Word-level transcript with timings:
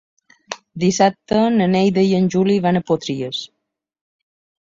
Dissabte 0.83 1.41
na 1.57 1.67
Neida 1.73 2.05
i 2.13 2.17
en 2.21 2.29
Juli 2.35 2.55
van 2.65 2.79
a 2.79 2.83
Potries. 2.87 3.45